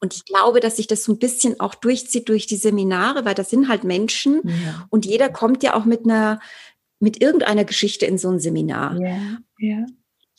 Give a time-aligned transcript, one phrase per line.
[0.00, 3.34] Und ich glaube, dass sich das so ein bisschen auch durchzieht durch die Seminare, weil
[3.34, 4.86] das sind halt Menschen ja.
[4.88, 6.40] und jeder kommt ja auch mit einer,
[7.00, 8.98] mit irgendeiner Geschichte in so ein Seminar.
[9.00, 9.86] Ja, ja.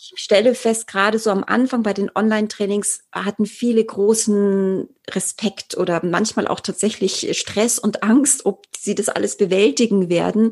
[0.03, 6.03] Ich stelle fest, gerade so am Anfang bei den Online-Trainings hatten viele großen Respekt oder
[6.03, 10.49] manchmal auch tatsächlich Stress und Angst, ob sie das alles bewältigen werden.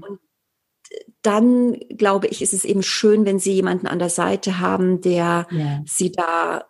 [0.00, 0.20] Und
[1.22, 5.48] dann glaube ich, ist es eben schön, wenn sie jemanden an der Seite haben, der
[5.84, 6.66] sie da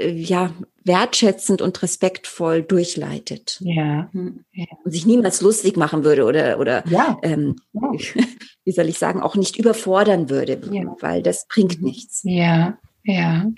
[0.00, 0.52] ja
[0.84, 3.58] wertschätzend und respektvoll durchleitet.
[3.60, 4.08] Ja.
[4.12, 4.44] Hm.
[4.52, 4.66] ja.
[4.84, 7.18] Und sich niemals lustig machen würde oder oder ja.
[7.22, 7.92] Ähm, ja.
[8.64, 10.60] wie soll ich sagen, auch nicht überfordern würde,
[11.00, 11.86] weil das bringt mhm.
[11.86, 12.22] nichts.
[12.24, 13.50] Ja, ja.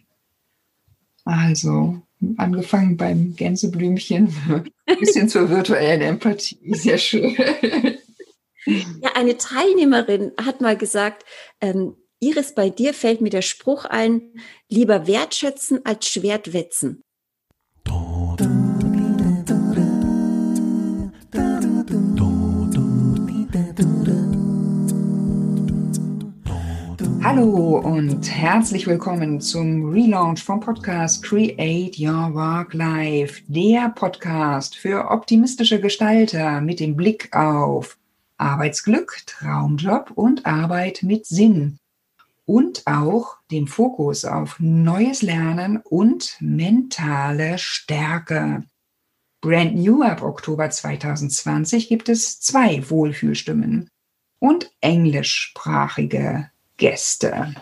[1.25, 2.03] Also
[2.37, 4.35] angefangen beim Gänseblümchen
[5.01, 6.75] bis hin zur virtuellen Empathie.
[6.75, 7.37] Sehr schön.
[8.67, 11.25] Ja, eine Teilnehmerin hat mal gesagt,
[11.61, 14.23] ähm, Iris, bei dir fällt mir der Spruch ein,
[14.71, 17.03] lieber wertschätzen als Schwert wetzen.
[27.23, 35.11] Hallo und herzlich willkommen zum Relaunch vom Podcast Create Your Work Life, der Podcast für
[35.11, 37.99] optimistische Gestalter mit dem Blick auf
[38.39, 41.79] Arbeitsglück, Traumjob und Arbeit mit Sinn.
[42.47, 48.65] Und auch dem Fokus auf neues Lernen und mentale Stärke.
[49.41, 53.89] Brand new ab Oktober 2020 gibt es zwei Wohlfühlstimmen
[54.39, 57.55] und englischsprachige Gäste.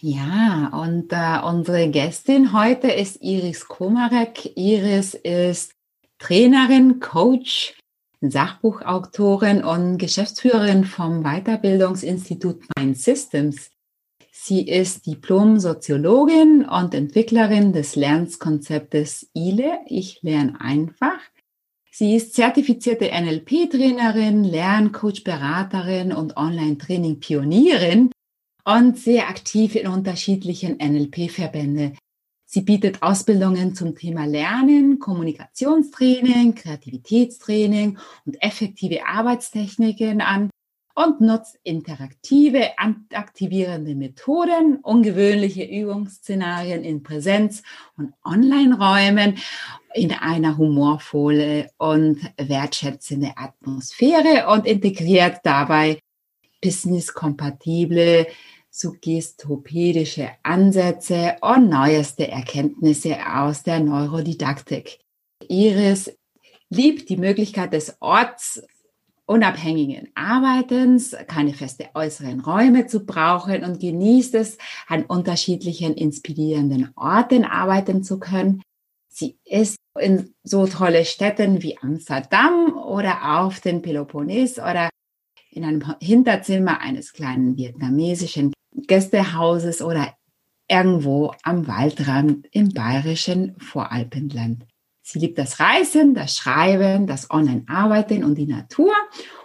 [0.00, 4.56] Ja, und äh, unsere Gästin heute ist Iris Komarek.
[4.56, 5.72] Iris ist
[6.18, 7.74] Trainerin, Coach,
[8.20, 13.70] Sachbuchautorin und Geschäftsführerin vom Weiterbildungsinstitut Mind Systems.
[14.34, 21.20] Sie ist Diplom-Soziologin und Entwicklerin des Lernkonzeptes ILE, Ich lerne einfach.
[21.90, 28.10] Sie ist zertifizierte NLP-Trainerin, Lerncoach-Beraterin und Online-Training-Pionierin
[28.64, 31.98] und sehr aktiv in unterschiedlichen NLP-Verbänden
[32.54, 40.50] Sie bietet Ausbildungen zum Thema Lernen, Kommunikationstraining, Kreativitätstraining und effektive Arbeitstechniken an
[40.94, 42.70] und nutzt interaktive,
[43.12, 47.62] aktivierende Methoden, ungewöhnliche Übungsszenarien in Präsenz-
[47.96, 49.38] und Online-Räumen
[49.94, 55.98] in einer humorvolle und wertschätzende Atmosphäre und integriert dabei
[56.60, 58.26] business-kompatible
[58.70, 64.98] suggestopädische Ansätze und neueste Erkenntnisse aus der Neurodidaktik.
[65.46, 66.10] Iris
[66.70, 68.00] liebt die Möglichkeit des
[69.26, 77.44] ortsunabhängigen Arbeitens, keine feste äußeren Räume zu brauchen und genießt es, an unterschiedlichen inspirierenden Orten
[77.44, 78.62] arbeiten zu können.
[79.08, 84.88] Sie ist in so tolle Städten wie Amsterdam oder auf den Peloponnes oder
[85.50, 90.14] in einem Hinterzimmer eines kleinen vietnamesischen Gästehauses oder
[90.68, 94.64] irgendwo am Waldrand im bayerischen Voralpenland.
[95.02, 98.92] Sie liebt das Reisen, das Schreiben, das Online-Arbeiten und die Natur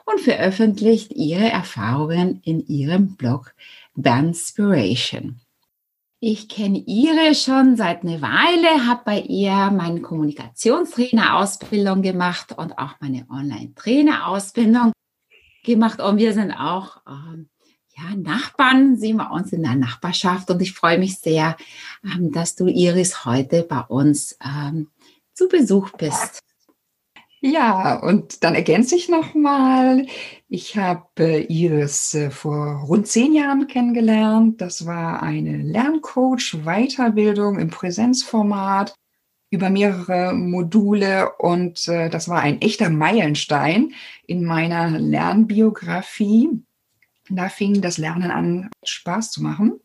[0.06, 3.56] und veröffentlicht ihre Erfahrungen in ihrem Blog
[3.96, 5.40] Banspiration.
[6.20, 12.96] Ich kenne ihre schon seit einer Weile, habe bei ihr meine Kommunikationstrainer-Ausbildung gemacht und auch
[13.00, 14.94] meine Online-Trainer-Ausbildung
[15.64, 16.00] gemacht.
[16.00, 17.50] Und wir sind auch ähm,
[17.98, 21.58] ja, Nachbarn sehen wir uns in der Nachbarschaft und ich freue mich sehr,
[22.04, 24.90] ähm, dass du Iris heute bei uns ähm,
[25.38, 26.44] zu Besuch bist.
[27.40, 30.08] Ja, und dann ergänze ich nochmal,
[30.50, 34.60] ich habe äh, Iris äh, vor rund zehn Jahren kennengelernt.
[34.60, 38.96] Das war eine Lerncoach-Weiterbildung im Präsenzformat
[39.52, 43.94] über mehrere Module und äh, das war ein echter Meilenstein
[44.26, 46.50] in meiner Lernbiografie.
[47.30, 49.80] Da fing das Lernen an, Spaß zu machen.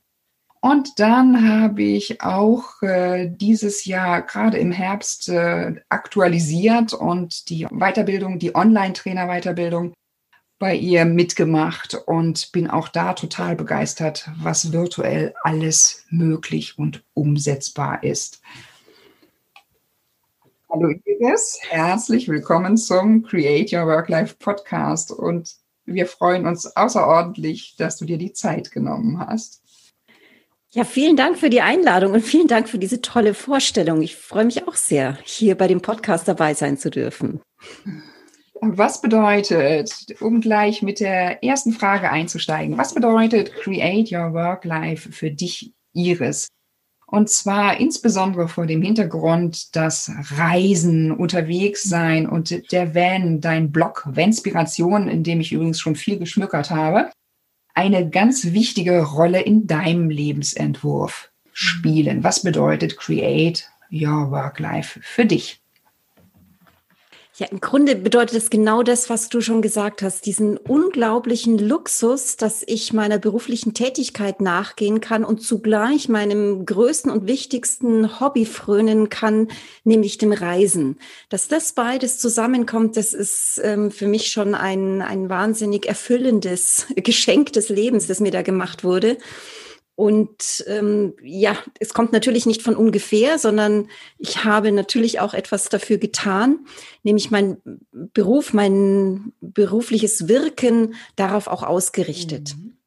[0.64, 7.66] Und dann habe ich auch äh, dieses Jahr gerade im Herbst äh, aktualisiert und die
[7.72, 9.92] Weiterbildung, die Online-Trainer-Weiterbildung
[10.60, 18.04] bei ihr mitgemacht und bin auch da total begeistert, was virtuell alles möglich und umsetzbar
[18.04, 18.40] ist.
[20.70, 25.56] Hallo Iris, herzlich willkommen zum Create Your Work Life Podcast und
[25.86, 29.61] wir freuen uns außerordentlich, dass du dir die Zeit genommen hast.
[30.74, 34.00] Ja, vielen Dank für die Einladung und vielen Dank für diese tolle Vorstellung.
[34.00, 37.42] Ich freue mich auch sehr, hier bei dem Podcast dabei sein zu dürfen.
[38.62, 45.12] Was bedeutet, um gleich mit der ersten Frage einzusteigen, was bedeutet Create Your Work Life
[45.12, 46.48] für dich, Iris?
[47.06, 54.04] Und zwar insbesondere vor dem Hintergrund, dass Reisen, unterwegs sein und der Van, dein Blog,
[54.06, 57.10] Vanspiration, in dem ich übrigens schon viel geschmückert habe,
[57.74, 62.24] eine ganz wichtige Rolle in deinem Lebensentwurf spielen.
[62.24, 65.61] Was bedeutet Create Your Work Life für dich?
[67.42, 72.36] Ja, im Grunde bedeutet es genau das, was du schon gesagt hast, diesen unglaublichen Luxus,
[72.36, 79.08] dass ich meiner beruflichen Tätigkeit nachgehen kann und zugleich meinem größten und wichtigsten Hobby frönen
[79.08, 79.48] kann,
[79.82, 81.00] nämlich dem Reisen.
[81.30, 87.52] Dass das beides zusammenkommt, das ist ähm, für mich schon ein, ein wahnsinnig erfüllendes Geschenk
[87.54, 89.18] des Lebens, das mir da gemacht wurde.
[89.94, 95.68] Und ähm, ja, es kommt natürlich nicht von ungefähr, sondern ich habe natürlich auch etwas
[95.68, 96.66] dafür getan,
[97.02, 97.58] nämlich mein
[97.92, 102.54] Beruf, mein berufliches Wirken darauf auch ausgerichtet.
[102.56, 102.78] Mhm.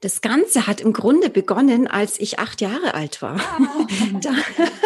[0.00, 3.38] Das Ganze hat im Grunde begonnen, als ich acht Jahre alt war.
[3.38, 3.58] Ah.
[4.20, 4.30] da,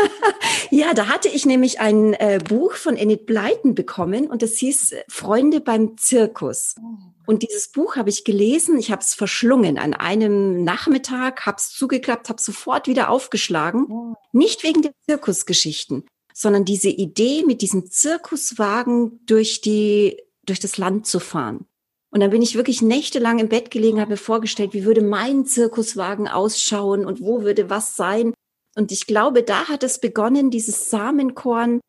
[0.71, 4.95] ja, da hatte ich nämlich ein äh, Buch von Enid Blyton bekommen und das hieß
[5.09, 6.77] Freunde beim Zirkus.
[6.81, 7.14] Oh.
[7.27, 11.71] Und dieses Buch habe ich gelesen, ich habe es verschlungen an einem Nachmittag, habe es
[11.71, 13.87] zugeklappt, habe sofort wieder aufgeschlagen.
[13.91, 14.15] Oh.
[14.33, 16.05] Nicht wegen der Zirkusgeschichten,
[16.35, 21.67] sondern diese Idee, mit diesem Zirkuswagen durch die durch das Land zu fahren.
[22.11, 25.47] Und dann bin ich wirklich nächtelang im Bett gelegen, habe mir vorgestellt, wie würde mein
[25.47, 28.35] Zirkuswagen ausschauen und wo würde was sein.
[28.77, 31.81] Und ich glaube, da hat es begonnen, dieses Samenkorn,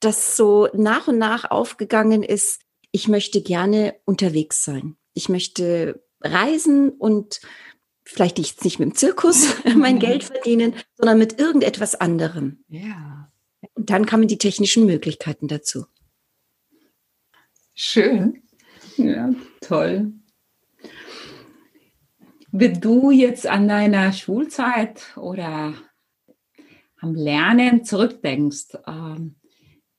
[0.00, 2.62] das so nach und nach aufgegangen ist.
[2.94, 4.96] Ich möchte gerne unterwegs sein.
[5.14, 7.40] Ich möchte reisen und
[8.04, 12.62] vielleicht nicht mit dem Zirkus mein Geld verdienen, sondern mit irgendetwas anderem.
[12.68, 13.32] Ja.
[13.74, 15.86] Und dann kamen die technischen Möglichkeiten dazu.
[17.74, 18.44] Schön.
[18.96, 20.12] Ja, toll.
[22.52, 25.74] Wenn du jetzt an deiner Schulzeit oder
[27.00, 29.34] am Lernen zurückdenkst, ähm,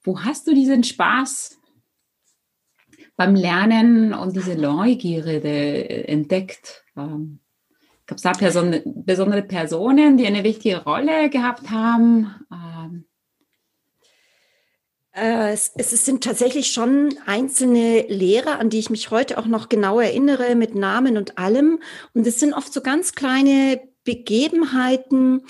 [0.02, 1.60] wo hast du diesen Spaß
[3.16, 6.84] beim Lernen und diese Neugierde entdeckt?
[6.98, 7.40] Ähm,
[8.08, 12.36] Gab es da Person, besondere Personen, die eine wichtige Rolle gehabt haben?
[12.52, 13.06] Ähm,
[15.12, 19.70] äh, es, es, sind tatsächlich schon einzelne Lehrer, an die ich mich heute auch noch
[19.70, 21.80] genau erinnere, mit Namen und allem.
[22.14, 25.42] Und es sind oft so ganz kleine Begebenheiten,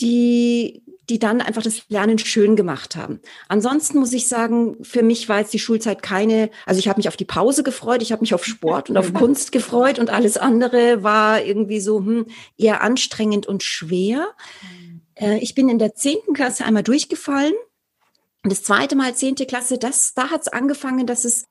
[0.00, 3.20] die, die dann einfach das Lernen schön gemacht haben.
[3.48, 7.08] Ansonsten muss ich sagen, für mich war jetzt die Schulzeit keine, also ich habe mich
[7.08, 10.36] auf die Pause gefreut, ich habe mich auf Sport und auf Kunst gefreut und alles
[10.36, 12.26] andere war irgendwie so hm,
[12.56, 14.28] eher anstrengend und schwer.
[14.62, 15.00] Mhm.
[15.14, 17.54] Äh, ich bin in der zehnten Klasse einmal durchgefallen
[18.42, 21.44] und das zweite Mal, zehnte Klasse, das, da hat es angefangen, dass es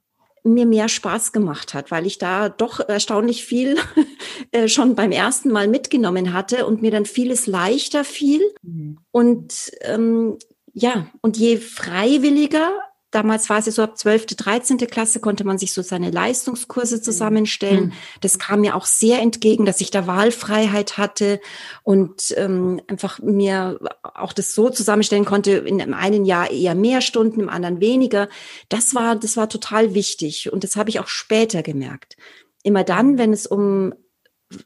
[0.43, 3.77] mir mehr Spaß gemacht hat, weil ich da doch erstaunlich viel
[4.51, 8.41] äh, schon beim ersten Mal mitgenommen hatte und mir dann vieles leichter fiel.
[8.61, 8.97] Mhm.
[9.11, 10.37] Und ähm,
[10.73, 12.71] ja, und je freiwilliger
[13.11, 14.77] Damals war es ja so, ab 12., 13.
[14.77, 17.01] Klasse konnte man sich so seine Leistungskurse mhm.
[17.01, 17.85] zusammenstellen.
[17.85, 17.93] Mhm.
[18.21, 21.39] Das kam mir auch sehr entgegen, dass ich da Wahlfreiheit hatte
[21.83, 27.01] und ähm, einfach mir auch das so zusammenstellen konnte, in einem einen Jahr eher mehr
[27.01, 28.29] Stunden, im anderen weniger.
[28.69, 32.15] Das war, das war total wichtig und das habe ich auch später gemerkt.
[32.61, 33.93] Immer dann, wenn es um,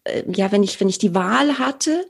[0.03, 2.05] äh, ja, wenn ich, wenn ich die Wahl hatte,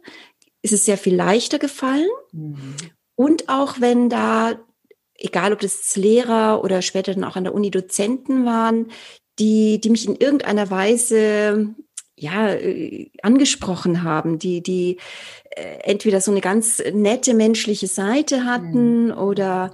[0.63, 2.09] ist es sehr viel leichter gefallen.
[2.31, 2.75] Mhm.
[3.15, 4.55] Und auch wenn da
[5.23, 8.91] egal ob das Lehrer oder später dann auch an der Uni Dozenten waren,
[9.39, 11.73] die, die mich in irgendeiner Weise
[12.15, 14.97] ja, äh, angesprochen haben, die, die
[15.51, 19.11] äh, entweder so eine ganz nette menschliche Seite hatten mhm.
[19.11, 19.71] oder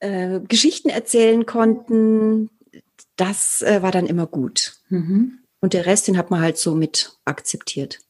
[0.00, 2.48] äh, Geschichten erzählen konnten,
[3.16, 4.76] das äh, war dann immer gut.
[4.88, 5.40] Mhm.
[5.60, 8.00] Und der Rest, den hat man halt so mit akzeptiert.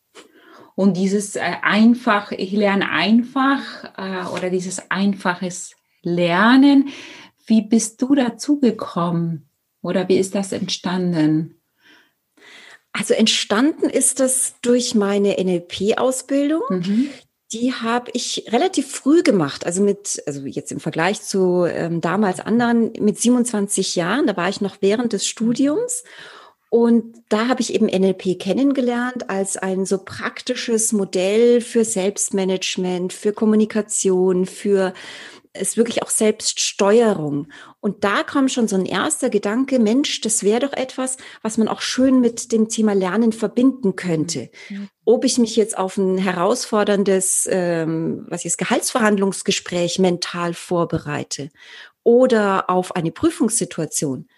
[0.74, 6.88] Und dieses äh, einfach, ich lerne einfach äh, oder dieses einfaches Lernen.
[7.46, 9.48] Wie bist du dazu gekommen
[9.82, 11.60] oder wie ist das entstanden?
[12.92, 16.62] Also entstanden ist das durch meine NLP-Ausbildung.
[16.68, 17.08] Mhm.
[17.52, 22.40] Die habe ich relativ früh gemacht, also mit, also jetzt im Vergleich zu ähm, damals
[22.40, 26.04] anderen mit 27 Jahren, da war ich noch während des Studiums.
[26.70, 33.34] Und da habe ich eben NLP kennengelernt als ein so praktisches Modell für Selbstmanagement, für
[33.34, 34.94] Kommunikation, für
[35.58, 37.48] ist wirklich auch Selbststeuerung.
[37.80, 41.68] Und da kam schon so ein erster Gedanke, Mensch, das wäre doch etwas, was man
[41.68, 44.50] auch schön mit dem Thema Lernen verbinden könnte.
[44.70, 44.88] Mhm.
[45.04, 51.50] Ob ich mich jetzt auf ein herausforderndes, ähm, was ist, Gehaltsverhandlungsgespräch mental vorbereite
[52.02, 54.28] oder auf eine Prüfungssituation.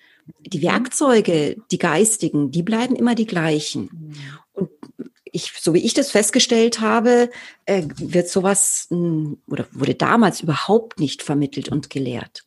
[0.41, 0.63] Die mhm.
[0.63, 3.91] Werkzeuge, die geistigen, die bleiben immer die gleichen.
[3.93, 4.15] Mhm.
[4.53, 4.71] Und
[5.35, 7.29] ich, so wie ich das festgestellt habe,
[7.67, 12.45] äh, wird sowas mh, hm, oder wurde damals überhaupt nicht vermittelt und gelehrt.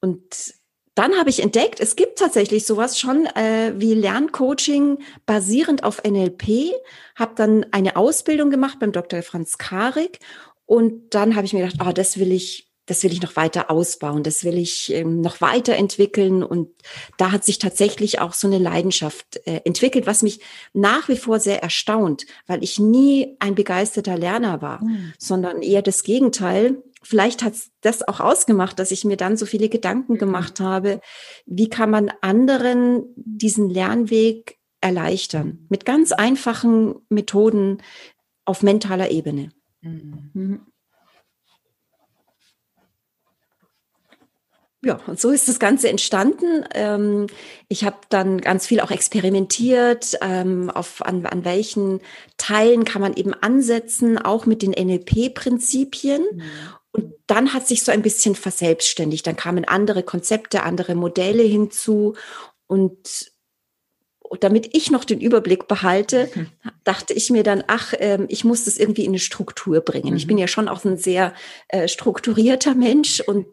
[0.00, 0.54] Und
[0.96, 6.72] dann habe ich entdeckt, es gibt tatsächlich sowas schon äh, wie Lerncoaching basierend auf NLP.
[7.14, 9.22] Habe dann eine Ausbildung gemacht beim Dr.
[9.22, 10.18] Franz Karik
[10.66, 13.70] und dann habe ich mir gedacht, oh, das will ich das will ich noch weiter
[13.70, 16.42] ausbauen, das will ich ähm, noch weiterentwickeln.
[16.42, 16.70] Und
[17.18, 20.40] da hat sich tatsächlich auch so eine Leidenschaft äh, entwickelt, was mich
[20.72, 25.12] nach wie vor sehr erstaunt, weil ich nie ein begeisterter Lerner war, mhm.
[25.18, 26.82] sondern eher das Gegenteil.
[27.02, 30.18] Vielleicht hat das auch ausgemacht, dass ich mir dann so viele Gedanken mhm.
[30.18, 31.00] gemacht habe,
[31.46, 35.64] wie kann man anderen diesen Lernweg erleichtern?
[35.68, 37.78] Mit ganz einfachen Methoden
[38.44, 39.50] auf mentaler Ebene.
[39.80, 40.66] Mhm.
[44.82, 46.64] Ja, und so ist das Ganze entstanden.
[46.74, 47.26] Ähm,
[47.68, 52.00] ich habe dann ganz viel auch experimentiert, ähm, auf, an, an welchen
[52.38, 56.22] Teilen kann man eben ansetzen, auch mit den NLP-Prinzipien.
[56.32, 56.42] Mhm.
[56.92, 59.26] Und dann hat sich so ein bisschen verselbstständigt.
[59.26, 62.14] Dann kamen andere Konzepte, andere Modelle hinzu.
[62.66, 63.32] Und
[64.38, 66.46] damit ich noch den Überblick behalte, mhm.
[66.84, 70.10] dachte ich mir dann, ach, äh, ich muss das irgendwie in eine Struktur bringen.
[70.10, 70.16] Mhm.
[70.16, 71.34] Ich bin ja schon auch ein sehr
[71.68, 73.46] äh, strukturierter Mensch und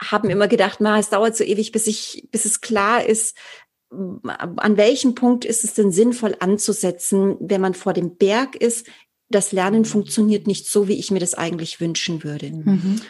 [0.00, 3.36] haben immer gedacht, na, es dauert so ewig, bis ich, bis es klar ist,
[3.90, 8.86] an welchem Punkt ist es denn sinnvoll anzusetzen, wenn man vor dem Berg ist?
[9.28, 12.50] Das Lernen funktioniert nicht so, wie ich mir das eigentlich wünschen würde.
[12.50, 13.00] Mhm.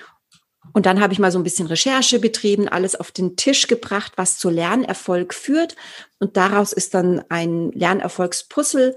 [0.72, 4.12] Und dann habe ich mal so ein bisschen Recherche betrieben, alles auf den Tisch gebracht,
[4.16, 5.76] was zu Lernerfolg führt.
[6.18, 8.94] Und daraus ist dann ein Lernerfolgspuzzle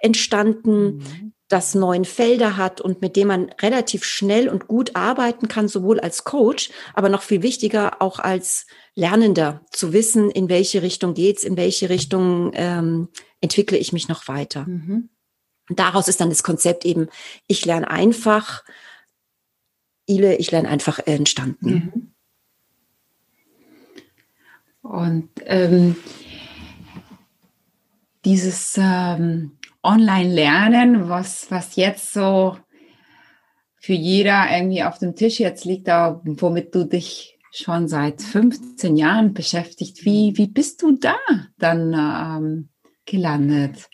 [0.00, 5.46] entstanden, mhm das neun Felder hat und mit dem man relativ schnell und gut arbeiten
[5.46, 10.82] kann, sowohl als Coach, aber noch viel wichtiger auch als Lernender zu wissen, in welche
[10.82, 13.08] Richtung geht's, in welche Richtung ähm,
[13.40, 14.66] entwickle ich mich noch weiter.
[14.66, 15.08] Mhm.
[15.68, 17.08] Daraus ist dann das Konzept eben,
[17.46, 18.64] ich lerne einfach,
[20.06, 21.70] Ile, ich lerne einfach entstanden.
[21.70, 22.12] Mhm.
[24.82, 25.96] Und ähm,
[28.24, 32.56] dieses ähm Online-Lernen, was, was jetzt so
[33.78, 38.96] für jeder irgendwie auf dem Tisch jetzt liegt, aber womit du dich schon seit 15
[38.96, 40.04] Jahren beschäftigt.
[40.04, 41.16] Wie, wie bist du da
[41.58, 42.68] dann ähm,
[43.06, 43.88] gelandet?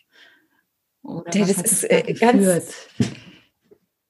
[1.03, 2.89] Oder das ist äh, ganz,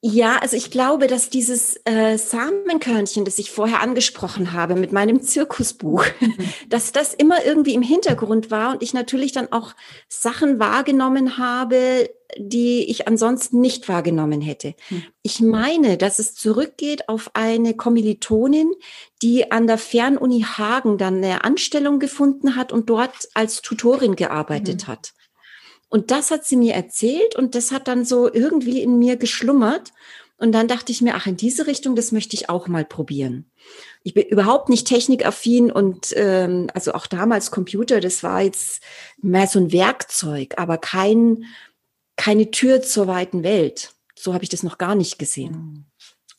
[0.05, 5.21] ja, also ich glaube, dass dieses äh, Samenkörnchen, das ich vorher angesprochen habe mit meinem
[5.21, 6.03] Zirkusbuch,
[6.69, 9.73] dass das immer irgendwie im Hintergrund war und ich natürlich dann auch
[10.09, 14.75] Sachen wahrgenommen habe, die ich ansonsten nicht wahrgenommen hätte.
[14.89, 15.03] Mhm.
[15.21, 18.73] Ich meine, dass es zurückgeht auf eine Kommilitonin,
[19.21, 24.85] die an der Fernuni Hagen dann eine Anstellung gefunden hat und dort als Tutorin gearbeitet
[24.85, 24.91] mhm.
[24.91, 25.13] hat.
[25.93, 29.93] Und das hat sie mir erzählt und das hat dann so irgendwie in mir geschlummert.
[30.37, 33.45] Und dann dachte ich mir, ach, in diese Richtung, das möchte ich auch mal probieren.
[34.01, 38.81] Ich bin überhaupt nicht technikaffin und ähm, also auch damals Computer, das war jetzt
[39.21, 41.45] mehr so ein Werkzeug, aber kein,
[42.15, 43.91] keine Tür zur weiten Welt.
[44.15, 45.51] So habe ich das noch gar nicht gesehen.
[45.51, 45.85] Mhm.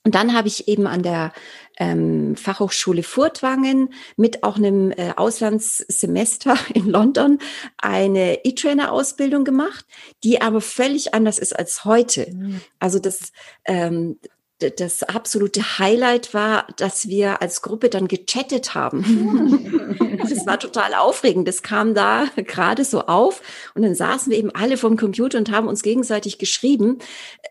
[0.02, 1.32] Und dann habe ich eben an der
[1.78, 7.38] ähm, Fachhochschule Furtwangen mit auch einem äh, Auslandssemester in London
[7.78, 9.84] eine E-Trainer-Ausbildung gemacht,
[10.22, 12.30] die aber völlig anders ist als heute.
[12.32, 12.60] Mhm.
[12.78, 13.32] Also das,
[13.64, 14.18] ähm,
[14.58, 19.98] das absolute Highlight war, dass wir als Gruppe dann gechattet haben.
[20.30, 21.46] das war total aufregend.
[21.48, 23.42] Das kam da gerade so auf
[23.74, 26.98] und dann saßen wir eben alle vom Computer und haben uns gegenseitig geschrieben.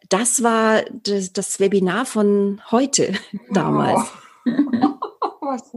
[0.10, 3.14] Das war das, das Webinar von heute
[3.52, 4.02] damals.
[4.46, 4.52] Oh.
[5.46, 5.72] Was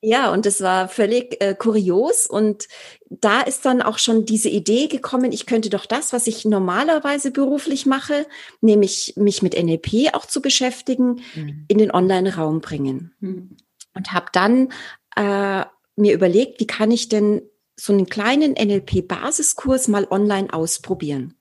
[0.00, 2.26] Ja, und das war völlig äh, kurios.
[2.26, 2.68] Und
[3.10, 7.30] da ist dann auch schon diese Idee gekommen, ich könnte doch das, was ich normalerweise
[7.30, 8.26] beruflich mache,
[8.60, 11.64] nämlich mich mit NLP auch zu beschäftigen, mhm.
[11.68, 13.14] in den Online-Raum bringen.
[13.20, 13.56] Mhm.
[13.98, 14.72] Und habe dann
[15.16, 15.64] äh,
[15.96, 17.42] mir überlegt, wie kann ich denn
[17.76, 21.34] so einen kleinen NLP-Basiskurs mal online ausprobieren.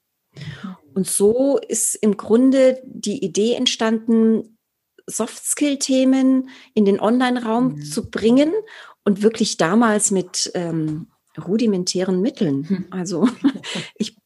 [0.93, 4.57] Und so ist im Grunde die Idee entstanden,
[5.07, 7.81] Soft-Skill-Themen in den Online-Raum mhm.
[7.83, 8.51] zu bringen
[9.03, 12.67] und wirklich damals mit ähm, rudimentären Mitteln.
[12.67, 12.85] Hm.
[12.91, 13.29] Also
[13.95, 14.17] ich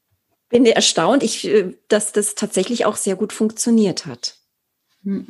[0.49, 4.37] bin erstaunt, ich, äh, dass das tatsächlich auch sehr gut funktioniert hat.
[5.03, 5.27] Hm.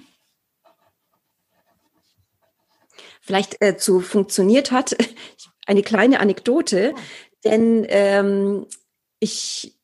[3.22, 4.96] Vielleicht äh, zu funktioniert hat,
[5.66, 6.94] eine kleine Anekdote,
[7.44, 8.66] denn ähm,
[9.20, 9.78] ich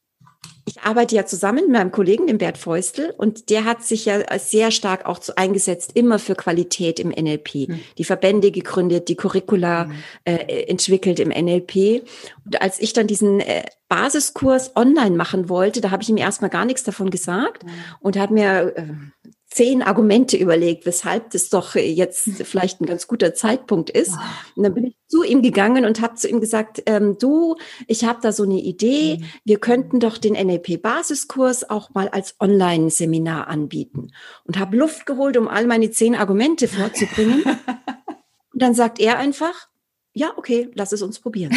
[0.67, 4.19] ich arbeite ja zusammen mit meinem Kollegen, dem Bert Feustel, und der hat sich ja
[4.37, 7.69] sehr stark auch zu, eingesetzt, immer für Qualität im NLP.
[7.69, 7.79] Mhm.
[7.97, 9.95] Die Verbände gegründet, die Curricula mhm.
[10.25, 12.03] äh, entwickelt im NLP.
[12.43, 16.49] Und als ich dann diesen äh, Basiskurs online machen wollte, da habe ich ihm erstmal
[16.49, 17.69] gar nichts davon gesagt mhm.
[18.01, 23.33] und habe mir äh, zehn Argumente überlegt, weshalb das doch jetzt vielleicht ein ganz guter
[23.33, 24.13] Zeitpunkt ist.
[24.55, 27.55] Und dann bin ich zu ihm gegangen und habe zu ihm gesagt, ähm, du,
[27.87, 29.25] ich habe da so eine Idee, mhm.
[29.45, 34.11] wir könnten doch den NLP-Basiskurs auch mal als Online-Seminar anbieten.
[34.43, 37.41] Und habe Luft geholt, um all meine zehn Argumente vorzubringen.
[38.53, 39.69] und dann sagt er einfach,
[40.13, 41.55] ja, okay, lass es uns probieren.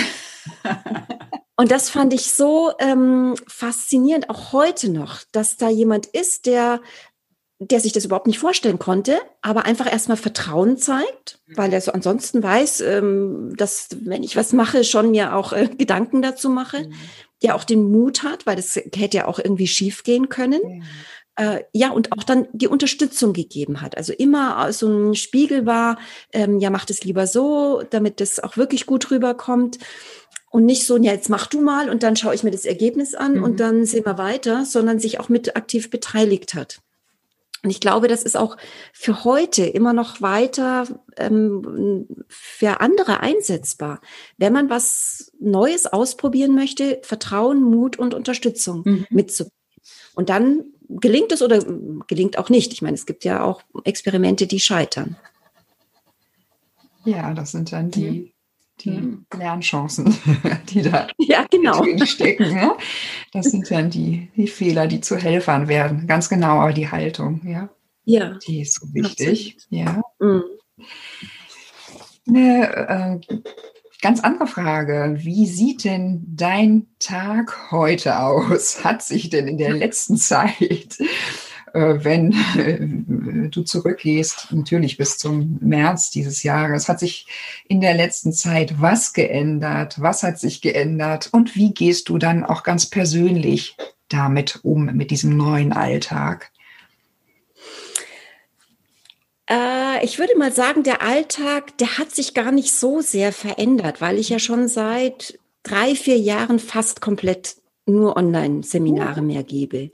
[1.60, 6.80] Und das fand ich so ähm, faszinierend, auch heute noch, dass da jemand ist, der
[7.62, 11.92] der sich das überhaupt nicht vorstellen konnte, aber einfach erstmal Vertrauen zeigt, weil er so
[11.92, 16.84] ansonsten weiß, ähm, dass wenn ich was mache, schon mir auch äh, Gedanken dazu mache,
[16.84, 16.94] mhm.
[17.42, 20.60] der auch den Mut hat, weil das hätte ja auch irgendwie schief gehen können.
[20.64, 20.82] Mhm.
[21.36, 23.94] Äh, ja, und auch dann die Unterstützung gegeben hat.
[23.94, 25.98] Also immer so ein Spiegel war,
[26.32, 29.78] ähm, ja, mach das lieber so, damit das auch wirklich gut rüberkommt.
[30.48, 33.14] Und nicht so, ja, jetzt mach du mal und dann schaue ich mir das Ergebnis
[33.14, 33.42] an mhm.
[33.44, 36.80] und dann sehen wir weiter, sondern sich auch mit aktiv beteiligt hat.
[37.62, 38.56] Und ich glaube, das ist auch
[38.92, 40.86] für heute immer noch weiter
[41.16, 44.00] ähm, für andere einsetzbar.
[44.38, 49.06] Wenn man was Neues ausprobieren möchte, Vertrauen, Mut und Unterstützung mhm.
[49.10, 49.56] mitzubringen.
[50.14, 51.64] Und dann gelingt es oder
[52.06, 52.72] gelingt auch nicht.
[52.72, 55.16] Ich meine, es gibt ja auch Experimente, die scheitern.
[57.04, 58.32] Ja, das sind dann die
[58.84, 59.26] die mhm.
[59.36, 60.16] Lernchancen,
[60.70, 61.84] die da ja, genau.
[62.04, 62.56] stecken.
[62.56, 62.76] Ja?
[63.32, 66.06] Das sind dann die, die Fehler, die zu Helfern werden.
[66.06, 67.68] Ganz genau, aber die Haltung, ja.
[68.04, 68.38] Ja.
[68.46, 69.56] Die ist so wichtig.
[69.68, 70.02] Ja.
[70.18, 70.44] Mhm.
[72.26, 73.40] Eine äh,
[74.00, 75.16] ganz andere Frage.
[75.18, 78.84] Wie sieht denn dein Tag heute aus?
[78.84, 80.98] Hat sich denn in der letzten Zeit
[81.72, 87.26] wenn äh, du zurückgehst, natürlich bis zum März dieses Jahres, hat sich
[87.68, 90.00] in der letzten Zeit was geändert?
[90.00, 91.28] Was hat sich geändert?
[91.32, 93.76] Und wie gehst du dann auch ganz persönlich
[94.08, 96.50] damit um, mit diesem neuen Alltag?
[99.48, 104.00] Äh, ich würde mal sagen, der Alltag, der hat sich gar nicht so sehr verändert,
[104.00, 109.90] weil ich ja schon seit drei, vier Jahren fast komplett nur Online-Seminare mehr gebe.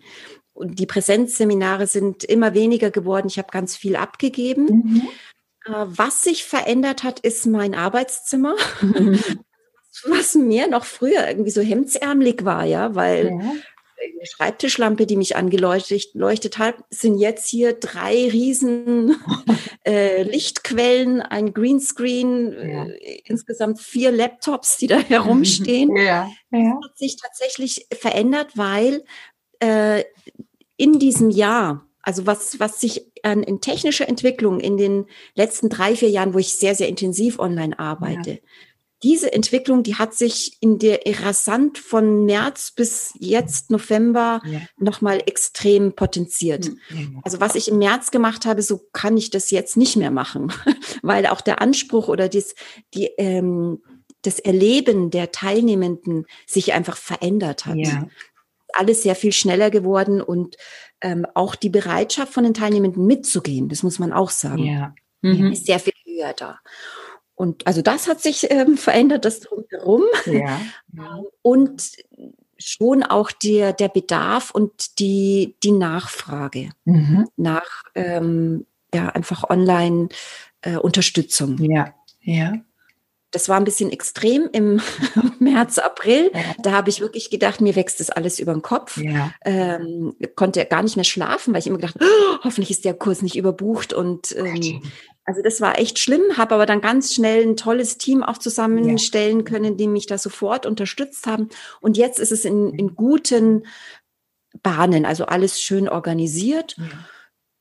[0.56, 3.26] Und die Präsenzseminare sind immer weniger geworden.
[3.28, 4.64] Ich habe ganz viel abgegeben.
[4.64, 5.08] Mhm.
[5.66, 8.56] Äh, was sich verändert hat, ist mein Arbeitszimmer.
[8.80, 9.20] Mhm.
[10.04, 13.38] Was mir noch früher irgendwie so hemdsärmelig war, ja, weil ja.
[13.38, 19.16] eine Schreibtischlampe, die mich angeleuchtet hat, sind jetzt hier drei riesen
[19.86, 22.84] äh, Lichtquellen, ein Greenscreen, ja.
[22.84, 25.96] äh, insgesamt vier Laptops, die da herumstehen.
[25.96, 26.30] Ja.
[26.52, 26.78] Ja.
[26.80, 29.04] Das hat sich tatsächlich verändert, weil
[29.58, 30.04] äh,
[30.76, 35.96] in diesem Jahr, also was, was sich an in technischer Entwicklung in den letzten drei,
[35.96, 38.36] vier Jahren, wo ich sehr, sehr intensiv online arbeite, ja.
[39.02, 44.60] diese Entwicklung, die hat sich in der rasant von März bis jetzt November ja.
[44.78, 46.70] nochmal extrem potenziert.
[46.90, 47.20] Mhm.
[47.24, 50.52] Also was ich im März gemacht habe, so kann ich das jetzt nicht mehr machen,
[51.02, 52.54] weil auch der Anspruch oder dies,
[52.94, 53.82] die, ähm,
[54.22, 57.76] das Erleben der Teilnehmenden sich einfach verändert hat.
[57.76, 58.06] Ja
[58.72, 60.56] alles sehr viel schneller geworden und
[61.00, 64.94] ähm, auch die Bereitschaft von den Teilnehmenden mitzugehen, das muss man auch sagen, ja.
[65.22, 65.52] mhm.
[65.52, 66.58] ist sehr viel höher da.
[67.34, 70.04] Und also das hat sich ähm, verändert, das drumherum.
[70.24, 70.60] Ja.
[71.42, 71.82] Und
[72.58, 77.28] schon auch der, der Bedarf und die, die Nachfrage mhm.
[77.36, 81.58] nach ähm, ja, einfach Online-Unterstützung.
[81.60, 82.54] Äh, ja, ja.
[83.32, 84.80] Das war ein bisschen extrem im
[85.38, 86.30] März, April.
[86.32, 86.40] Ja.
[86.58, 88.96] Da habe ich wirklich gedacht, mir wächst das alles über den Kopf.
[88.98, 89.32] Ja.
[89.44, 93.22] Ähm, konnte gar nicht mehr schlafen, weil ich immer gedacht, oh, hoffentlich ist der Kurs
[93.22, 93.92] nicht überbucht.
[93.92, 94.82] Und ähm,
[95.24, 99.38] also das war echt schlimm, habe aber dann ganz schnell ein tolles Team auch zusammenstellen
[99.38, 99.44] ja.
[99.44, 101.48] können, die mich da sofort unterstützt haben.
[101.80, 103.66] Und jetzt ist es in, in guten
[104.62, 106.76] Bahnen, also alles schön organisiert.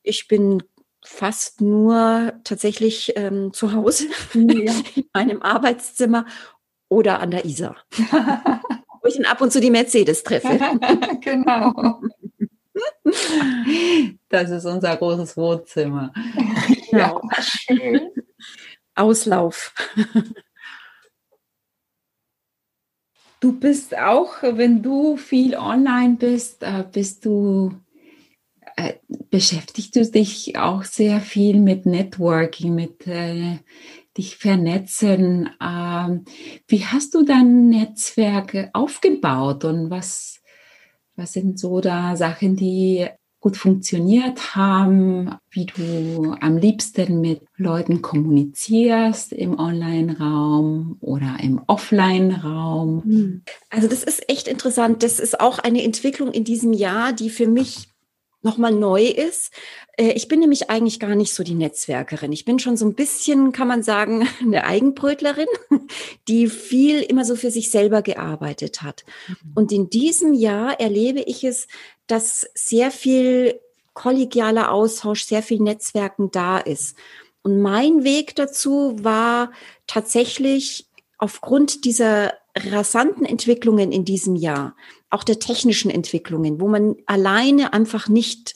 [0.04, 0.62] Ich bin
[1.06, 4.74] fast nur tatsächlich ähm, zu Hause ja.
[4.96, 6.26] in meinem Arbeitszimmer
[6.90, 10.60] oder an der Isar, wo ich dann ab und zu die Mercedes treffe.
[11.22, 12.02] genau.
[14.30, 16.12] Das ist unser großes Wohnzimmer.
[16.92, 17.22] Genau.
[17.70, 18.02] Ja.
[18.96, 19.74] Auslauf.
[23.40, 27.76] Du bist auch, wenn du viel online bist, äh, bist du
[28.76, 28.94] äh,
[29.30, 33.60] beschäftigst du dich auch sehr viel mit Networking, mit äh,
[34.18, 35.50] dich vernetzen.
[35.62, 36.26] Ähm,
[36.68, 40.42] wie hast du dein Netzwerk aufgebaut und was,
[41.16, 43.08] Was sind so da Sachen, die
[43.40, 53.04] gut funktioniert haben, wie du am liebsten mit Leuten kommunizierst im Online-Raum oder im Offline-Raum?
[53.04, 53.44] Hm.
[53.70, 55.04] Also das ist echt interessant.
[55.04, 57.88] Das ist auch eine Entwicklung in diesem Jahr, die für mich
[58.46, 59.52] nochmal neu ist.
[59.98, 62.32] Äh, ich bin nämlich eigentlich gar nicht so die Netzwerkerin.
[62.32, 65.48] Ich bin schon so ein bisschen, kann man sagen, eine Eigenbrötlerin,
[66.30, 69.04] die viel immer so für sich selber gearbeitet hat.
[69.28, 69.52] Mhm.
[69.56, 71.68] Und in diesem Jahr erlebe ich es,
[72.08, 73.60] dass sehr viel
[73.94, 76.96] kollegialer Austausch, sehr viel Netzwerken da ist.
[77.42, 79.52] Und mein Weg dazu war
[79.88, 84.76] tatsächlich aufgrund dieser rasanten Entwicklungen in diesem Jahr,
[85.16, 88.56] auch der technischen Entwicklungen, wo man alleine einfach nicht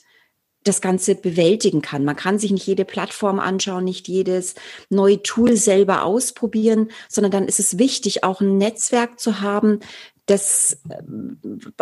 [0.62, 2.04] das Ganze bewältigen kann.
[2.04, 4.54] Man kann sich nicht jede Plattform anschauen, nicht jedes
[4.90, 9.80] neue Tool selber ausprobieren, sondern dann ist es wichtig, auch ein Netzwerk zu haben,
[10.26, 10.78] das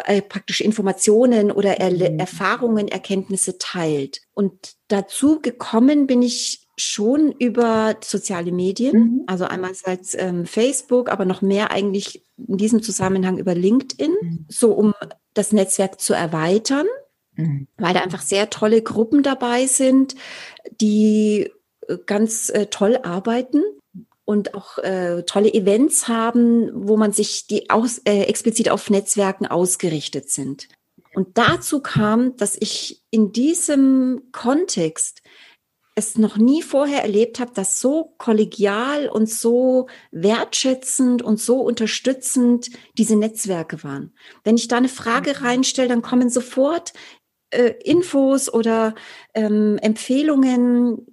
[0.04, 2.20] äh, praktisch Informationen oder er mhm.
[2.20, 4.20] Erfahrungen, Erkenntnisse teilt.
[4.32, 9.22] Und dazu gekommen bin ich schon über soziale Medien, mhm.
[9.26, 14.44] also einerseits ähm, Facebook, aber noch mehr eigentlich in diesem Zusammenhang über LinkedIn, mhm.
[14.48, 14.94] so um
[15.34, 16.86] das Netzwerk zu erweitern,
[17.36, 17.66] mhm.
[17.76, 20.14] weil da einfach sehr tolle Gruppen dabei sind,
[20.80, 21.50] die
[21.88, 23.62] äh, ganz äh, toll arbeiten
[24.24, 29.46] und auch äh, tolle Events haben, wo man sich die aus, äh, explizit auf Netzwerken
[29.46, 30.68] ausgerichtet sind.
[31.14, 35.22] Und dazu kam, dass ich in diesem Kontext
[35.98, 42.70] es noch nie vorher erlebt habe, dass so kollegial und so wertschätzend und so unterstützend
[42.96, 44.14] diese Netzwerke waren.
[44.44, 45.46] Wenn ich da eine Frage mhm.
[45.46, 46.92] reinstelle, dann kommen sofort
[47.50, 48.94] äh, Infos oder
[49.34, 51.06] ähm, Empfehlungen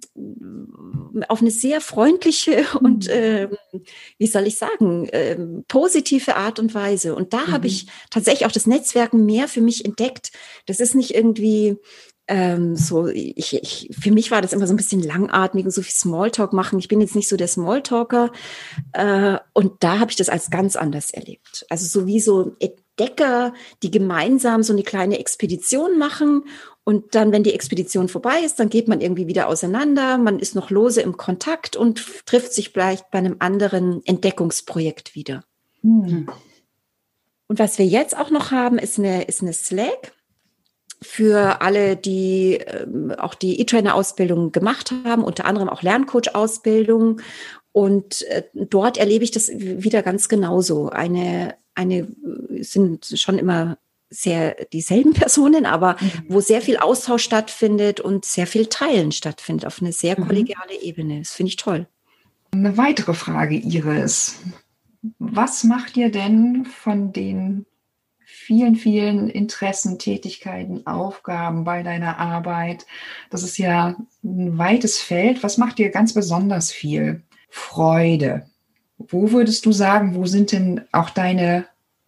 [1.28, 3.48] auf eine sehr freundliche und, äh,
[4.18, 5.36] wie soll ich sagen, äh,
[5.68, 7.14] positive Art und Weise.
[7.14, 7.52] Und da mhm.
[7.52, 10.32] habe ich tatsächlich auch das Netzwerken mehr für mich entdeckt.
[10.66, 11.78] Das ist nicht irgendwie
[12.28, 15.82] ähm, so, ich, ich, für mich war das immer so ein bisschen langatmig und so
[15.82, 16.78] viel Smalltalk machen.
[16.78, 18.32] Ich bin jetzt nicht so der Smalltalker.
[18.92, 21.64] Äh, und da habe ich das als ganz anders erlebt.
[21.70, 26.44] Also so wie so Entdecker, die gemeinsam so eine kleine Expedition machen.
[26.82, 30.18] Und dann, wenn die Expedition vorbei ist, dann geht man irgendwie wieder auseinander.
[30.18, 35.44] Man ist noch lose im Kontakt und trifft sich vielleicht bei einem anderen Entdeckungsprojekt wieder.
[35.82, 36.28] Mhm.
[37.48, 40.12] Und was wir jetzt auch noch haben, ist eine, ist eine Slack
[41.02, 47.20] für alle, die ähm, auch die E-Trainer-Ausbildung gemacht haben, unter anderem auch Lerncoach-Ausbildung.
[47.72, 50.88] Und äh, dort erlebe ich das wieder ganz genauso.
[50.88, 52.08] Eine, eine
[52.60, 53.78] sind schon immer
[54.08, 56.10] sehr dieselben Personen, aber mhm.
[56.28, 60.26] wo sehr viel Austausch stattfindet und sehr viel Teilen stattfindet auf eine sehr mhm.
[60.26, 60.86] kollegiale mhm.
[60.88, 61.18] Ebene.
[61.18, 61.86] Das finde ich toll.
[62.52, 64.36] Eine weitere Frage, Iris.
[65.18, 67.66] Was macht ihr denn von den
[68.46, 72.86] vielen, vielen Interessen, Tätigkeiten, Aufgaben bei deiner Arbeit.
[73.28, 75.42] Das ist ja ein weites Feld.
[75.42, 78.48] Was macht dir ganz besonders viel Freude?
[78.98, 81.66] Wo würdest du sagen, wo sind denn auch deine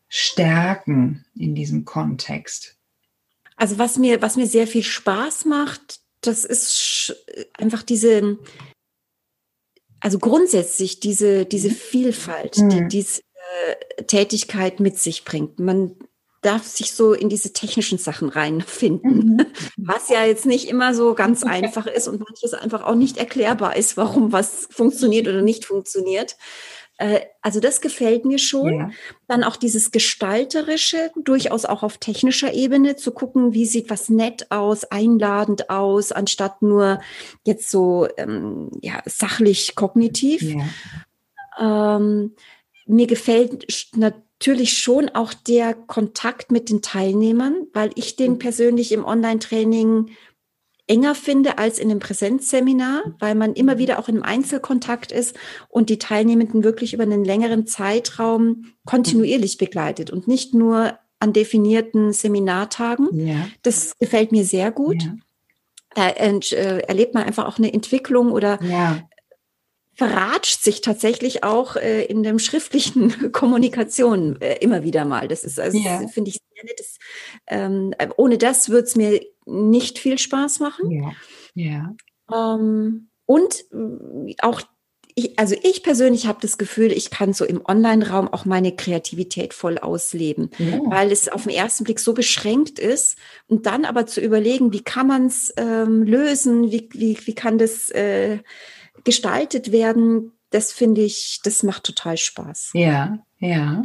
[0.08, 2.76] Stärken in diesem Kontext?
[3.56, 7.16] Also was mir, was mir sehr viel Spaß macht, das ist
[7.58, 8.38] einfach diese,
[9.98, 11.74] also grundsätzlich diese, diese mhm.
[11.74, 12.68] Vielfalt, mhm.
[12.68, 13.22] die diese
[14.06, 15.58] Tätigkeit mit sich bringt.
[15.58, 15.96] Man
[16.48, 19.46] darf sich so in diese technischen Sachen reinfinden, mhm.
[19.76, 23.76] was ja jetzt nicht immer so ganz einfach ist und manches einfach auch nicht erklärbar
[23.76, 26.36] ist, warum was funktioniert oder nicht funktioniert.
[26.96, 28.74] Äh, also das gefällt mir schon.
[28.74, 28.90] Ja.
[29.26, 34.50] Dann auch dieses Gestalterische, durchaus auch auf technischer Ebene, zu gucken, wie sieht was nett
[34.50, 36.98] aus, einladend aus, anstatt nur
[37.44, 40.40] jetzt so ähm, ja, sachlich kognitiv.
[41.58, 41.96] Ja.
[41.98, 42.34] Ähm,
[42.86, 48.38] mir gefällt natürlich natürlich schon auch der Kontakt mit den Teilnehmern, weil ich den mhm.
[48.38, 50.10] persönlich im Online-Training
[50.86, 53.78] enger finde als in einem Präsenzseminar, weil man immer mhm.
[53.78, 55.36] wieder auch im Einzelkontakt ist
[55.68, 59.64] und die Teilnehmenden wirklich über einen längeren Zeitraum kontinuierlich mhm.
[59.64, 63.08] begleitet und nicht nur an definierten Seminartagen.
[63.26, 63.48] Ja.
[63.62, 65.02] Das gefällt mir sehr gut.
[65.02, 65.14] Ja.
[65.96, 69.02] Da äh, erlebt man einfach auch eine Entwicklung oder ja
[69.98, 75.26] verratscht sich tatsächlich auch äh, in dem schriftlichen Kommunikation äh, immer wieder mal.
[75.26, 76.06] Das ist, also, ja.
[76.06, 76.78] finde ich sehr nett.
[76.78, 76.98] Das,
[77.48, 80.90] ähm, ohne das würde es mir nicht viel Spaß machen.
[80.92, 81.12] Ja.
[81.54, 81.96] ja.
[82.32, 84.62] Ähm, und äh, auch
[85.16, 89.52] ich, also ich persönlich habe das Gefühl, ich kann so im Online-Raum auch meine Kreativität
[89.52, 90.78] voll ausleben, ja.
[90.84, 94.84] weil es auf den ersten Blick so beschränkt ist und dann aber zu überlegen, wie
[94.84, 98.38] kann man es ähm, lösen, wie, wie, wie kann das äh,
[99.04, 102.70] gestaltet werden, das finde ich, das macht total Spaß.
[102.74, 103.82] Ja, ja.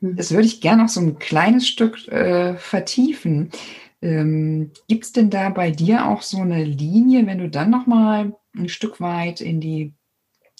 [0.00, 3.50] Das würde ich gerne noch so ein kleines Stück äh, vertiefen.
[4.02, 7.86] Ähm, Gibt es denn da bei dir auch so eine Linie, wenn du dann noch
[7.86, 9.94] mal ein Stück weit in die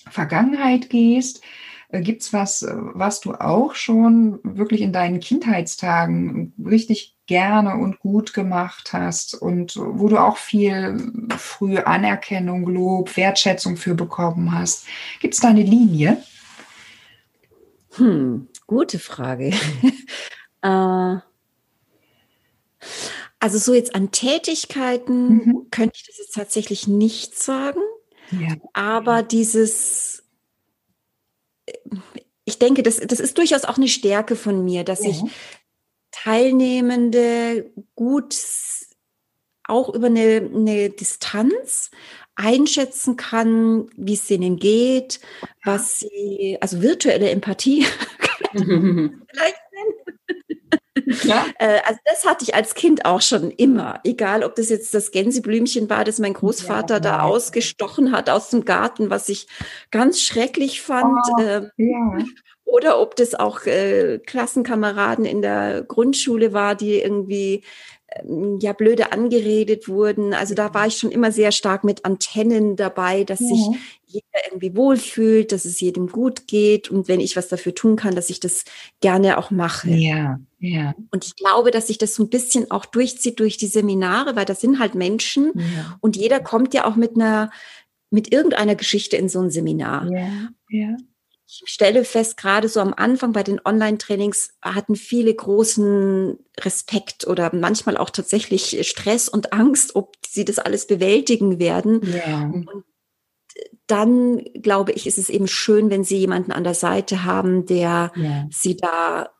[0.09, 1.43] Vergangenheit gehst?
[1.89, 7.77] Äh, Gibt es was, äh, was du auch schon wirklich in deinen Kindheitstagen richtig gerne
[7.77, 14.53] und gut gemacht hast und wo du auch viel früh Anerkennung, Lob, Wertschätzung für bekommen
[14.53, 14.87] hast?
[15.21, 16.23] Gibt es da eine Linie?
[17.97, 19.53] Hm, gute Frage.
[20.63, 21.17] äh,
[23.41, 25.67] also so jetzt an Tätigkeiten mhm.
[25.71, 27.81] könnte ich das jetzt tatsächlich nicht sagen.
[28.31, 28.57] Ja.
[28.73, 30.24] Aber dieses,
[32.45, 35.11] ich denke, das, das ist durchaus auch eine Stärke von mir, dass ja.
[35.11, 35.23] ich
[36.11, 38.37] Teilnehmende gut
[39.67, 41.91] auch über eine, eine Distanz
[42.37, 45.21] einschätzen kann, wie es denen geht,
[45.65, 47.87] was sie, also virtuelle Empathie
[48.53, 49.57] vielleicht
[51.23, 51.47] ja.
[51.59, 54.01] Äh, also das hatte ich als Kind auch schon immer.
[54.05, 58.51] Egal, ob das jetzt das Gänseblümchen war, das mein Großvater ja, da ausgestochen hat aus
[58.51, 59.47] dem Garten, was ich
[59.91, 61.19] ganz schrecklich fand.
[61.39, 62.25] Oh, ähm, ja.
[62.65, 67.63] Oder ob das auch äh, Klassenkameraden in der Grundschule war, die irgendwie
[68.15, 70.35] ähm, ja blöde angeredet wurden.
[70.35, 73.73] Also da war ich schon immer sehr stark mit Antennen dabei, dass ja.
[74.15, 78.15] Jeder irgendwie wohlfühlt, dass es jedem gut geht und wenn ich was dafür tun kann,
[78.15, 78.65] dass ich das
[79.01, 79.91] gerne auch mache.
[79.91, 80.95] Ja, ja.
[81.11, 84.45] Und ich glaube, dass sich das so ein bisschen auch durchzieht durch die Seminare, weil
[84.47, 85.99] das sind halt Menschen ja.
[86.01, 87.51] und jeder kommt ja auch mit einer
[88.11, 90.09] mit irgendeiner Geschichte in so ein Seminar.
[90.11, 90.97] Ja, ja
[91.47, 97.55] ich stelle fest, gerade so am Anfang bei den Online-Trainings hatten viele großen Respekt oder
[97.55, 102.01] manchmal auch tatsächlich Stress und Angst, ob sie das alles bewältigen werden.
[102.05, 102.45] Yeah.
[102.45, 102.85] Und
[103.87, 108.13] dann glaube ich, ist es eben schön, wenn sie jemanden an der Seite haben, der
[108.17, 108.49] yeah.
[108.51, 109.31] sie da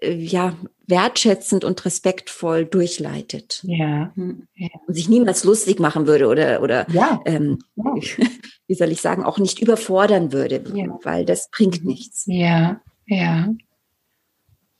[0.00, 3.60] äh, ja wertschätzend und respektvoll durchleitet.
[3.64, 4.12] Ja.
[4.16, 4.68] ja.
[4.86, 7.20] Und sich niemals lustig machen würde oder, oder ja.
[7.26, 7.94] Ähm, ja.
[8.66, 10.98] wie soll ich sagen, auch nicht überfordern würde, ja.
[11.02, 12.24] weil das bringt nichts.
[12.26, 13.54] Ja, ja.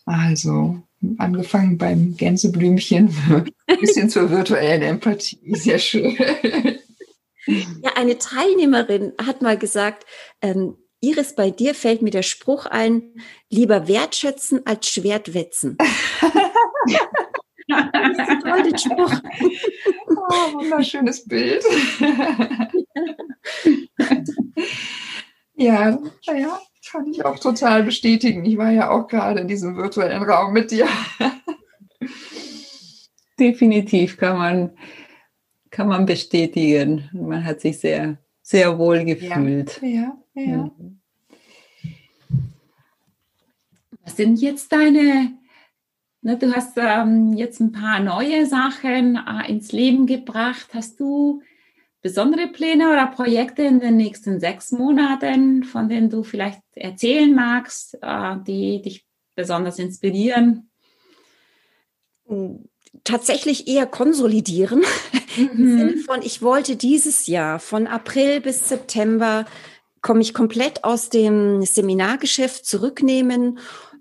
[0.07, 0.83] Also,
[1.19, 3.15] angefangen beim Gänseblümchen
[3.81, 5.55] bis hin zur virtuellen Empathie.
[5.55, 6.17] Sehr schön.
[7.83, 10.05] Ja, eine Teilnehmerin hat mal gesagt,
[10.43, 13.15] ähm, Iris, bei dir fällt mir der Spruch ein,
[13.51, 15.79] lieber wertschätzen als Schwert wetzen.
[17.69, 19.15] toll, den Spruch.
[20.09, 21.65] Oh, wunderschönes Bild.
[25.55, 28.45] ja, naja, kann ich auch total bestätigen.
[28.45, 30.89] Ich war ja auch gerade in diesem virtuellen Raum mit dir.
[33.39, 34.77] Definitiv kann man,
[35.71, 37.09] kann man bestätigen.
[37.13, 39.81] Man hat sich sehr, sehr wohl gefühlt.
[39.83, 40.43] Ja, ja.
[40.43, 40.71] Ja.
[44.05, 45.33] Was sind jetzt deine,
[46.23, 50.69] ne, du hast ähm, jetzt ein paar neue Sachen äh, ins Leben gebracht.
[50.73, 51.43] Hast du
[52.01, 57.99] besondere Pläne oder Projekte in den nächsten sechs Monaten, von denen du vielleicht erzählen magst,
[58.01, 59.05] äh, die dich
[59.35, 60.71] besonders inspirieren?
[63.05, 64.83] Tatsächlich eher konsolidieren.
[65.39, 65.51] Mhm.
[65.51, 69.47] Im Sinne von, ich wollte dieses Jahr von April bis September
[70.01, 73.59] komme ich komplett aus dem Seminargeschäft zurücknehmen,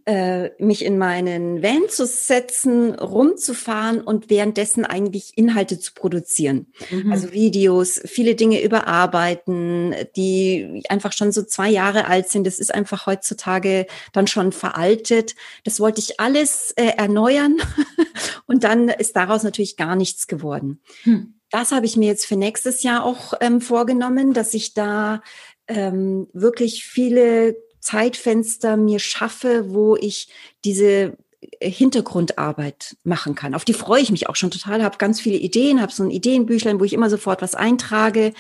[0.08, 6.68] äh, mich in meinen Van zu setzen, rumzufahren und währenddessen eigentlich Inhalte zu produzieren.
[6.90, 7.12] Mhm.
[7.12, 12.48] Also Videos, viele Dinge überarbeiten, die einfach schon so zwei Jahre alt sind.
[12.48, 15.36] Das ist einfach heutzutage dann schon veraltet.
[15.66, 17.58] Das wollte ich alles äh, erneuern
[18.46, 20.80] und dann ist daraus natürlich gar nichts geworden.
[21.04, 25.22] Mhm das habe ich mir jetzt für nächstes Jahr auch ähm, vorgenommen, dass ich da
[25.70, 27.56] ähm, wirklich viele
[27.88, 30.28] Zeitfenster mir schaffe, wo ich
[30.66, 31.18] diese
[31.60, 33.56] äh, Hintergrundarbeit machen kann.
[33.56, 36.12] Auf die freue ich mich auch schon total, habe ganz viele Ideen, habe so ein
[36.12, 38.34] Ideenbüchlein, wo ich immer sofort was eintrage,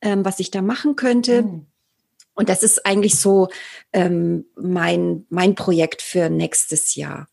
[0.00, 1.42] ähm, was ich da machen könnte.
[1.42, 1.66] Mhm.
[2.32, 3.48] Und das ist eigentlich so
[3.92, 7.28] ähm, mein, mein Projekt für nächstes Jahr.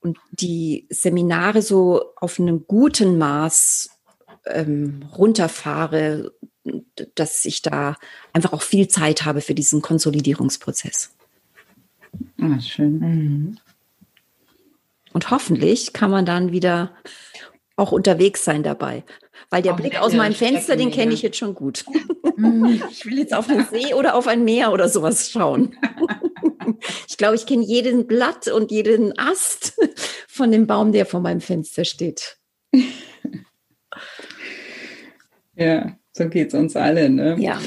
[0.00, 3.90] Und die Seminare so auf einem guten Maß
[4.46, 6.32] ähm, runterfahre,
[7.14, 7.96] dass ich da
[8.32, 11.14] einfach auch viel Zeit habe für diesen Konsolidierungsprozess.
[12.40, 12.98] Ah, schön.
[12.98, 13.58] Mhm.
[15.12, 16.92] Und hoffentlich kann man dann wieder
[17.76, 19.04] auch unterwegs sein dabei.
[19.50, 21.84] Weil der auch Blick aus meinem Fenster, den kenne ich jetzt schon gut.
[22.36, 22.82] Mhm.
[22.90, 25.76] ich will jetzt auf einen See oder auf ein Meer oder sowas schauen.
[27.08, 29.74] ich glaube, ich kenne jeden Blatt und jeden Ast
[30.28, 32.38] von dem Baum, der vor meinem Fenster steht.
[35.54, 37.36] Ja, so geht es uns alle, ne?
[37.38, 37.58] Ja.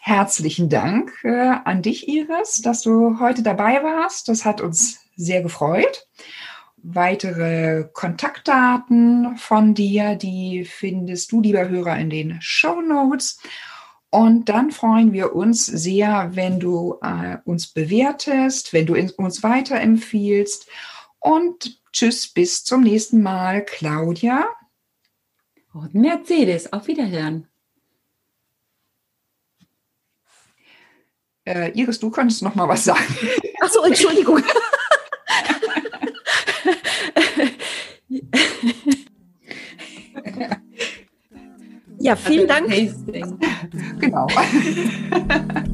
[0.00, 4.28] herzlichen Dank äh, an dich, Iris, dass du heute dabei warst.
[4.28, 6.06] Das hat uns sehr gefreut.
[6.76, 13.38] Weitere Kontaktdaten von dir, die findest du, lieber Hörer, in den Show Notes.
[14.10, 20.68] Und dann freuen wir uns sehr, wenn du äh, uns bewertest, wenn du uns weiterempfiehlst.
[21.18, 24.46] Und tschüss, bis zum nächsten Mal, Claudia.
[25.74, 27.48] Und Mercedes, auf Wiederhören.
[31.44, 33.04] Äh, Iris, du könntest noch mal was sagen.
[33.60, 34.40] Ach so, Entschuldigung.
[41.98, 42.68] ja, vielen Dank.
[43.98, 44.28] Genau.